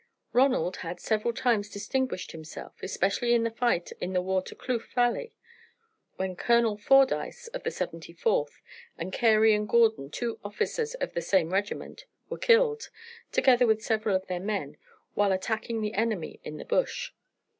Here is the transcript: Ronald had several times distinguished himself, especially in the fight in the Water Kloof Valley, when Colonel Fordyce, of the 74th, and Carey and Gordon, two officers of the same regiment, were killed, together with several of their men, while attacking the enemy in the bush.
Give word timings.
Ronald 0.33 0.77
had 0.77 0.99
several 0.99 1.31
times 1.31 1.69
distinguished 1.69 2.31
himself, 2.31 2.73
especially 2.81 3.35
in 3.35 3.43
the 3.43 3.51
fight 3.51 3.91
in 4.01 4.13
the 4.13 4.21
Water 4.23 4.55
Kloof 4.55 4.91
Valley, 4.95 5.31
when 6.15 6.35
Colonel 6.35 6.75
Fordyce, 6.75 7.49
of 7.49 7.61
the 7.61 7.69
74th, 7.69 8.61
and 8.97 9.13
Carey 9.13 9.53
and 9.53 9.69
Gordon, 9.69 10.09
two 10.09 10.39
officers 10.43 10.95
of 10.95 11.13
the 11.13 11.21
same 11.21 11.53
regiment, 11.53 12.05
were 12.31 12.39
killed, 12.39 12.89
together 13.31 13.67
with 13.67 13.83
several 13.83 14.15
of 14.15 14.25
their 14.25 14.39
men, 14.39 14.75
while 15.13 15.31
attacking 15.31 15.81
the 15.81 15.93
enemy 15.93 16.39
in 16.43 16.57
the 16.57 16.65
bush. 16.65 17.11